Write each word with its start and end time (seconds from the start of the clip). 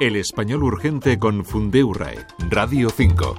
El 0.00 0.16
español 0.16 0.62
urgente 0.62 1.18
con 1.18 1.44
Fundeurae, 1.44 2.26
Radio 2.48 2.88
5. 2.88 3.38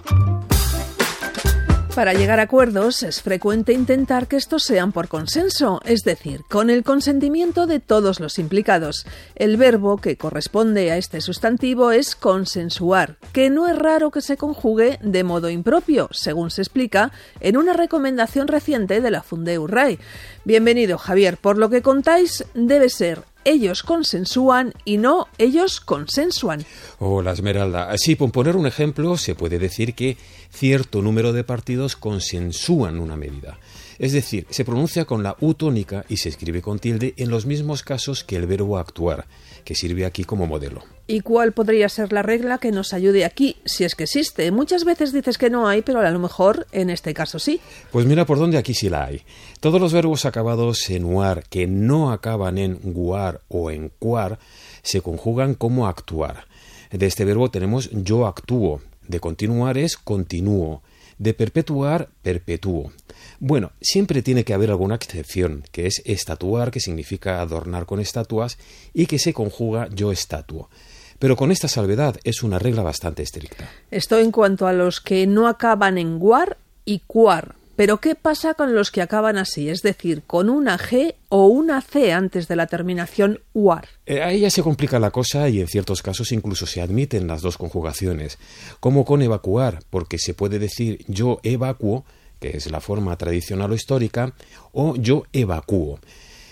Para 1.96 2.14
llegar 2.14 2.40
a 2.40 2.44
acuerdos 2.44 3.02
es 3.02 3.24
frecuente 3.24 3.74
intentar 3.74 4.28
que 4.28 4.36
estos 4.38 4.62
sean 4.62 4.92
por 4.92 5.08
consenso, 5.08 5.82
es 5.86 6.04
decir, 6.04 6.44
con 6.48 6.70
el 6.70 6.84
consentimiento 6.84 7.66
de 7.66 7.80
todos 7.80 8.20
los 8.20 8.38
implicados. 8.38 9.08
El 9.36 9.58
verbo 9.58 9.98
que 9.98 10.18
corresponde 10.18 10.92
a 10.92 10.98
este 10.98 11.20
sustantivo 11.20 11.90
es 11.90 12.16
consensuar, 12.16 13.18
que 13.34 13.50
no 13.50 13.68
es 13.68 13.76
raro 13.76 14.12
que 14.12 14.22
se 14.22 14.38
conjugue 14.38 15.00
de 15.02 15.24
modo 15.24 15.50
impropio, 15.50 16.10
según 16.12 16.52
se 16.52 16.62
explica 16.62 17.12
en 17.40 17.58
una 17.58 17.74
recomendación 17.74 18.48
reciente 18.48 19.02
de 19.02 19.10
la 19.10 19.24
Fundeu 19.24 19.66
Rai. 19.66 19.98
Bienvenido, 20.46 21.00
Javier. 21.00 21.38
Por 21.38 21.58
lo 21.58 21.72
que 21.72 21.82
contáis, 21.82 22.46
debe 22.54 22.90
ser 22.90 23.24
ellos 23.46 23.84
consensúan 23.84 24.74
y 24.86 24.98
no 24.98 25.28
ellos 25.38 25.80
consensuan. 25.80 26.66
Hola, 27.00 27.32
Esmeralda. 27.32 27.96
Sí, 27.98 28.16
por 28.16 28.32
poner 28.32 28.56
un 28.56 28.68
ejemplo, 28.68 29.18
se 29.18 29.36
puede 29.36 29.60
decir 29.60 29.94
que 29.96 30.18
cierto 30.52 31.02
número 31.02 31.34
de 31.34 31.44
partidos 31.44 31.96
consensúan 31.96 33.00
una 33.00 33.16
medida. 33.16 33.58
Es 34.02 34.14
decir, 34.14 34.48
se 34.50 34.66
pronuncia 34.66 35.06
con 35.06 35.22
la 35.22 35.38
U 35.42 35.54
tónica 35.54 36.06
y 36.10 36.18
se 36.18 36.30
escribe 36.30 36.64
con 36.64 36.80
tilde 36.80 37.14
en 37.18 37.30
los 37.30 37.46
mismos 37.46 37.84
casos 37.84 38.24
que 38.24 38.36
el 38.36 38.48
verbo 38.48 38.80
actuar, 38.80 39.28
que 39.64 39.76
sirve 39.76 40.08
aquí 40.08 40.24
como 40.24 40.48
modelo. 40.48 40.82
¿Y 41.06 41.20
cuál 41.20 41.52
podría 41.52 41.88
ser 41.88 42.12
la 42.12 42.24
regla 42.24 42.58
que 42.58 42.72
nos 42.72 42.94
ayude 42.94 43.26
aquí, 43.26 43.58
si 43.64 43.84
es 43.84 43.94
que 43.94 44.06
existe? 44.06 44.50
Muchas 44.50 44.86
veces 44.86 45.14
dices 45.14 45.38
que 45.38 45.52
no 45.52 45.68
hay, 45.68 45.84
pero 45.84 46.00
a 46.00 46.10
lo 46.10 46.18
mejor 46.18 46.66
en 46.72 46.90
este 46.90 47.14
caso 47.14 47.38
sí. 47.38 47.62
Pues 47.92 48.08
mira 48.08 48.26
por 48.26 48.40
dónde 48.40 48.58
aquí 48.58 48.74
sí 48.74 48.90
la 48.90 49.06
hay. 49.06 49.22
Todos 49.60 49.80
los 49.80 49.94
verbos 49.94 50.26
acabados 50.26 50.90
en 50.90 51.06
uar 51.06 51.44
que 51.48 51.68
no 51.68 52.12
acaban 52.12 52.58
en 52.58 52.80
guar 52.82 53.42
o 53.50 53.70
en 53.70 53.92
cuar 54.00 54.40
se 54.82 55.02
conjugan 55.02 55.54
como 55.54 55.86
actuar. 55.86 56.48
De 56.90 57.06
este 57.06 57.24
verbo 57.24 57.52
tenemos 57.52 57.92
yo 57.92 58.26
actúo, 58.26 58.82
de 59.08 59.20
continuar 59.20 59.78
es 59.78 59.96
continúo, 59.96 60.82
de 61.22 61.36
perpetuar 61.36 62.10
perpetúo. 62.24 62.92
Bueno, 63.40 63.74
siempre 63.80 64.24
tiene 64.24 64.44
que 64.44 64.56
haber 64.56 64.72
alguna 64.72 64.96
excepción, 64.96 65.64
que 65.72 65.86
es 65.86 66.02
estatuar, 66.04 66.72
que 66.72 66.80
significa 66.80 67.42
adornar 67.42 67.86
con 67.86 68.00
estatuas, 68.00 68.58
y 68.92 69.06
que 69.06 69.20
se 69.20 69.32
conjuga 69.32 69.88
yo 69.94 70.12
estatuo. 70.12 70.72
Pero 71.20 71.36
con 71.36 71.52
esta 71.52 71.68
salvedad 71.68 72.18
es 72.24 72.42
una 72.42 72.58
regla 72.58 72.82
bastante 72.82 73.22
estricta. 73.22 73.70
Esto 73.92 74.18
en 74.18 74.32
cuanto 74.32 74.66
a 74.66 74.74
los 74.74 75.00
que 75.00 75.28
no 75.28 75.48
acaban 75.48 76.00
en 76.00 76.18
guar 76.18 76.58
y 76.86 77.04
cuar. 77.06 77.54
Pero 77.82 78.00
¿qué 78.00 78.14
pasa 78.14 78.54
con 78.54 78.76
los 78.76 78.92
que 78.92 79.02
acaban 79.02 79.40
así? 79.40 79.68
Es 79.68 79.82
decir, 79.82 80.22
con 80.28 80.52
una 80.52 80.78
G 80.78 81.16
o 81.30 81.48
una 81.48 81.82
C 81.82 82.14
antes 82.14 82.48
de 82.48 82.56
la 82.56 82.68
terminación 82.68 83.40
UAR. 83.56 83.88
Eh, 84.06 84.22
ahí 84.22 84.42
ya 84.42 84.52
se 84.52 84.62
complica 84.62 85.00
la 85.00 85.10
cosa 85.10 85.50
y 85.50 85.60
en 85.60 85.68
ciertos 85.68 86.04
casos 86.04 86.32
incluso 86.32 86.68
se 86.68 86.80
admiten 86.80 87.26
las 87.26 87.42
dos 87.42 87.58
conjugaciones, 87.58 88.38
como 88.80 89.04
con 89.04 89.24
evacuar, 89.24 89.80
porque 89.90 90.20
se 90.20 90.36
puede 90.36 90.60
decir 90.60 91.04
yo 91.08 91.40
evacuo, 91.42 92.06
que 92.40 92.56
es 92.56 92.70
la 92.70 92.82
forma 92.82 93.18
tradicional 93.18 93.72
o 93.72 93.74
histórica, 93.74 94.32
o 94.74 94.96
yo 94.96 95.24
evacúo. 95.34 96.00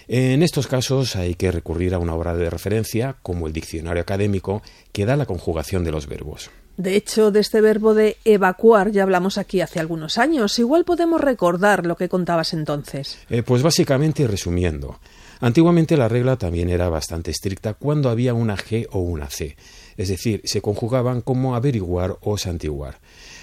En 0.07 0.41
estos 0.41 0.65
casos 0.65 1.15
hay 1.15 1.35
que 1.35 1.51
recurrir 1.51 1.93
a 1.93 1.99
una 1.99 2.15
obra 2.15 2.35
de 2.35 2.49
referencia, 2.49 3.17
como 3.21 3.45
el 3.45 3.53
diccionario 3.53 4.01
académico, 4.01 4.63
que 4.91 5.05
da 5.05 5.15
la 5.15 5.27
conjugación 5.27 5.83
de 5.83 5.91
los 5.91 6.07
verbos. 6.07 6.49
De 6.79 6.95
hecho, 6.95 7.29
de 7.29 7.41
este 7.41 7.59
verbo 7.59 7.93
de 7.93 8.15
evacuar 8.23 8.91
ya 8.91 9.03
hablamos 9.03 9.37
aquí 9.37 9.59
hace 9.59 9.81
algunos 9.81 10.17
años. 10.17 10.57
Igual 10.59 10.85
podemos 10.85 11.19
recordar 11.19 11.85
lo 11.85 11.97
que 11.97 12.07
contabas 12.07 12.53
entonces. 12.53 13.17
Eh, 13.29 13.43
pues 13.43 13.61
básicamente, 13.61 14.25
resumiendo, 14.25 14.97
antiguamente 15.41 15.97
la 15.97 16.07
regla 16.07 16.37
también 16.37 16.69
era 16.69 16.87
bastante 16.87 17.31
estricta 17.31 17.73
cuando 17.73 18.09
había 18.09 18.33
una 18.33 18.55
G 18.55 18.87
o 18.93 18.99
una 18.99 19.29
C, 19.29 19.57
es 19.97 20.07
decir, 20.07 20.41
se 20.45 20.61
conjugaban 20.61 21.19
como 21.19 21.53
averiguar 21.53 22.15
o 22.21 22.37
santiguar. 22.37 22.99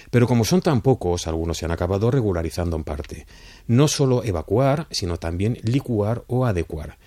Pero 0.09 0.25
como 0.27 0.43
son 0.43 0.61
tan 0.61 0.81
pocos, 0.81 1.27
algunos 1.27 1.59
se 1.59 1.65
han 1.65 1.71
acabado 1.71 2.09
regularizando 2.09 2.75
en 2.75 2.83
parte. 2.83 3.27
No 3.67 3.87
solo 3.87 4.23
evacuar, 4.23 4.87
sino 4.89 5.17
también 5.17 5.59
licuar 5.61 6.23
o 6.25 6.47
adecuar. 6.47 6.97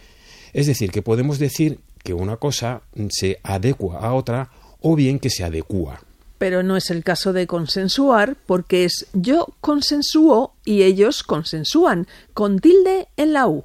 Es 0.52 0.68
decir, 0.68 0.92
que 0.92 1.02
podemos 1.02 1.41
decir 1.41 1.80
que 2.04 2.14
una 2.14 2.36
cosa 2.36 2.82
se 3.08 3.41
adecua 3.42 3.98
a 3.98 4.14
otra 4.14 4.52
o 4.80 4.94
bien 4.94 5.18
que 5.18 5.28
se 5.28 5.42
adecua. 5.42 6.02
Pero 6.40 6.62
no 6.62 6.78
es 6.78 6.88
el 6.90 7.04
caso 7.04 7.34
de 7.34 7.46
consensuar, 7.46 8.34
porque 8.46 8.86
es 8.86 9.06
yo 9.12 9.48
consensúo 9.60 10.54
y 10.64 10.84
ellos 10.84 11.22
consensúan, 11.22 12.06
con 12.32 12.60
tilde 12.60 13.08
en 13.18 13.34
la 13.34 13.46
U. 13.46 13.64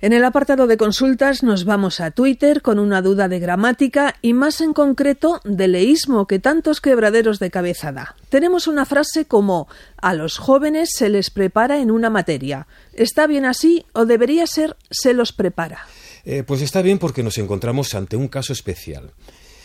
En 0.00 0.12
el 0.12 0.24
apartado 0.24 0.68
de 0.68 0.76
consultas 0.76 1.42
nos 1.42 1.64
vamos 1.64 1.98
a 1.98 2.12
Twitter 2.12 2.62
con 2.62 2.78
una 2.78 3.02
duda 3.02 3.26
de 3.26 3.40
gramática 3.40 4.14
y 4.22 4.32
más 4.32 4.60
en 4.60 4.72
concreto 4.72 5.40
de 5.44 5.66
leísmo 5.66 6.28
que 6.28 6.38
tantos 6.38 6.80
quebraderos 6.80 7.40
de 7.40 7.50
cabeza 7.50 7.90
da. 7.90 8.14
Tenemos 8.28 8.68
una 8.68 8.86
frase 8.86 9.24
como 9.24 9.66
a 9.96 10.14
los 10.14 10.38
jóvenes 10.38 10.90
se 10.94 11.08
les 11.08 11.30
prepara 11.30 11.80
en 11.80 11.90
una 11.90 12.10
materia. 12.10 12.68
¿Está 12.94 13.26
bien 13.26 13.44
así 13.44 13.86
o 13.92 14.06
debería 14.06 14.46
ser 14.46 14.76
se 14.88 15.14
los 15.14 15.32
prepara? 15.32 15.80
Eh, 16.24 16.44
pues 16.46 16.62
está 16.62 16.80
bien 16.80 17.00
porque 17.00 17.24
nos 17.24 17.36
encontramos 17.38 17.92
ante 17.96 18.14
un 18.14 18.28
caso 18.28 18.52
especial. 18.52 19.10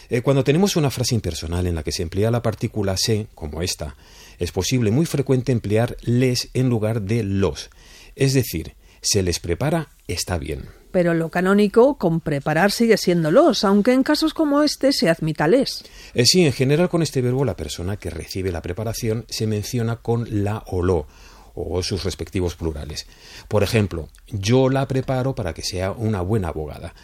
Eh, 0.09 0.21
cuando 0.21 0.43
tenemos 0.43 0.75
una 0.75 0.89
frase 0.89 1.13
impersonal 1.13 1.67
en 1.67 1.75
la 1.75 1.83
que 1.83 1.91
se 1.91 2.01
emplea 2.01 2.31
la 2.31 2.41
partícula 2.41 2.97
se, 2.97 3.27
como 3.35 3.61
esta, 3.61 3.95
es 4.39 4.51
posible 4.51 4.89
muy 4.89 5.05
frecuente 5.05 5.51
emplear 5.51 5.95
les 6.01 6.49
en 6.55 6.69
lugar 6.69 7.03
de 7.03 7.21
los. 7.21 7.69
Es 8.15 8.33
decir, 8.33 8.73
se 9.03 9.21
les 9.21 9.39
prepara, 9.39 9.89
está 10.07 10.37
bien. 10.39 10.65
Pero 10.91 11.13
lo 11.13 11.29
canónico 11.29 11.97
con 11.97 12.21
preparar 12.21 12.71
sigue 12.71 12.97
siendo 12.97 13.31
los, 13.31 13.63
aunque 13.63 13.93
en 13.93 14.03
casos 14.03 14.33
como 14.33 14.63
este 14.63 14.93
se 14.93 15.09
admita 15.09 15.47
les. 15.47 15.83
Eh, 16.13 16.25
sí, 16.25 16.45
en 16.45 16.53
general 16.53 16.89
con 16.89 17.01
este 17.01 17.21
verbo 17.21 17.45
la 17.45 17.55
persona 17.55 17.97
que 17.97 18.09
recibe 18.09 18.51
la 18.51 18.61
preparación 18.61 19.25
se 19.29 19.47
menciona 19.47 19.97
con 19.97 20.43
la 20.43 20.63
o 20.67 20.81
lo 20.81 21.07
o 21.55 21.83
sus 21.83 22.03
respectivos 22.03 22.55
plurales. 22.55 23.05
Por 23.47 23.63
ejemplo, 23.63 24.09
yo 24.27 24.69
la 24.69 24.87
preparo 24.87 25.35
para 25.35 25.53
que 25.53 25.61
sea 25.61 25.91
una 25.91 26.21
buena 26.21 26.47
abogada. 26.47 26.95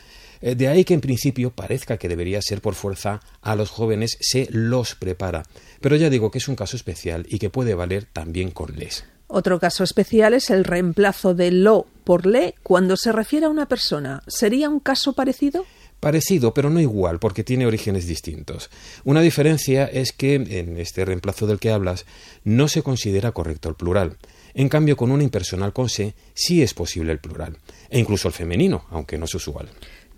Eh, 0.41 0.55
de 0.55 0.67
ahí 0.67 0.85
que 0.85 0.93
en 0.93 1.01
principio 1.01 1.51
parezca 1.51 1.97
que 1.97 2.07
debería 2.07 2.41
ser 2.41 2.61
por 2.61 2.75
fuerza 2.75 3.19
a 3.41 3.55
los 3.55 3.69
jóvenes 3.69 4.17
se 4.21 4.47
los 4.51 4.95
prepara, 4.95 5.43
pero 5.81 5.95
ya 5.97 6.09
digo 6.09 6.31
que 6.31 6.37
es 6.37 6.47
un 6.47 6.55
caso 6.55 6.77
especial 6.77 7.25
y 7.29 7.39
que 7.39 7.49
puede 7.49 7.73
valer 7.73 8.05
también 8.05 8.51
con 8.51 8.75
les. 8.75 9.03
Otro 9.31 9.59
caso 9.59 9.83
especial 9.83 10.33
es 10.33 10.49
el 10.49 10.63
reemplazo 10.63 11.35
de 11.35 11.51
lo 11.51 11.85
por 12.03 12.25
le 12.25 12.55
cuando 12.63 12.97
se 12.97 13.11
refiere 13.11 13.45
a 13.45 13.49
una 13.49 13.67
persona. 13.67 14.23
¿Sería 14.25 14.69
un 14.69 14.79
caso 14.79 15.13
parecido? 15.13 15.67
Parecido, 15.99 16.51
pero 16.51 16.71
no 16.71 16.79
igual, 16.79 17.19
porque 17.19 17.43
tiene 17.43 17.67
orígenes 17.67 18.07
distintos. 18.07 18.71
Una 19.03 19.21
diferencia 19.21 19.85
es 19.85 20.13
que 20.13 20.33
en 20.33 20.77
este 20.79 21.05
reemplazo 21.05 21.45
del 21.45 21.59
que 21.59 21.69
hablas 21.69 22.07
no 22.43 22.67
se 22.67 22.81
considera 22.81 23.31
correcto 23.31 23.69
el 23.69 23.75
plural. 23.75 24.17
En 24.55 24.67
cambio, 24.67 24.97
con 24.97 25.11
un 25.11 25.21
impersonal 25.21 25.73
con 25.73 25.89
se 25.89 26.15
sí 26.33 26.63
es 26.63 26.73
posible 26.73 27.11
el 27.11 27.19
plural, 27.19 27.57
e 27.91 27.99
incluso 27.99 28.27
el 28.27 28.33
femenino, 28.33 28.85
aunque 28.89 29.19
no 29.19 29.25
es 29.25 29.35
usual. 29.35 29.69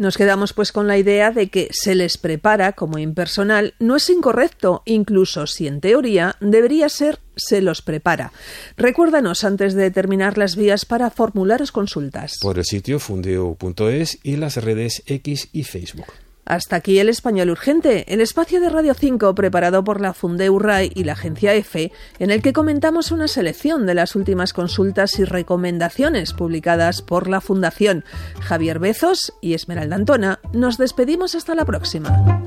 Nos 0.01 0.17
quedamos 0.17 0.53
pues 0.53 0.72
con 0.72 0.88
la 0.88 0.97
idea 0.97 1.29
de 1.29 1.50
que 1.50 1.67
se 1.69 1.94
les 1.94 2.17
prepara 2.17 2.73
como 2.73 2.97
impersonal 2.97 3.75
no 3.78 3.97
es 3.97 4.09
incorrecto, 4.09 4.81
incluso 4.85 5.45
si 5.45 5.67
en 5.67 5.79
teoría 5.79 6.38
debería 6.39 6.89
ser 6.89 7.19
se 7.35 7.62
los 7.62 7.84
prepara. 7.84 8.34
Recuérdanos 8.78 9.44
antes 9.44 9.75
de 9.75 9.91
terminar 9.91 10.39
las 10.39 10.56
vías 10.56 10.85
para 10.85 11.12
formularos 11.12 11.72
consultas. 11.72 12.39
Por 12.41 12.57
el 12.57 12.66
sitio 12.66 12.97
fundeo.es 12.97 14.17
y 14.23 14.38
las 14.38 14.56
redes 14.56 15.03
X 15.06 15.50
y 15.53 15.66
Facebook. 15.66 16.07
Hasta 16.51 16.75
aquí 16.75 17.00
el 17.00 17.07
español 17.07 17.50
urgente, 17.50 18.03
el 18.13 18.19
espacio 18.19 18.59
de 18.59 18.67
Radio 18.67 18.94
5 18.94 19.34
preparado 19.35 19.85
por 19.85 20.01
la 20.01 20.13
Fundeu 20.13 20.59
RAI 20.59 20.91
y 20.94 21.06
la 21.06 21.13
agencia 21.13 21.53
EFE, 21.53 21.94
en 22.19 22.30
el 22.30 22.42
que 22.42 22.51
comentamos 22.51 23.13
una 23.13 23.30
selección 23.30 23.86
de 23.86 23.94
las 23.94 24.18
últimas 24.18 24.51
consultas 24.51 25.18
y 25.18 25.24
recomendaciones 25.24 26.33
publicadas 26.33 27.03
por 27.03 27.30
la 27.30 27.39
Fundación. 27.39 28.03
Javier 28.42 28.80
Bezos 28.80 29.31
y 29.39 29.53
Esmeralda 29.53 29.95
Antona, 29.95 30.42
nos 30.51 30.77
despedimos 30.77 31.36
hasta 31.36 31.56
la 31.56 31.63
próxima. 31.63 32.44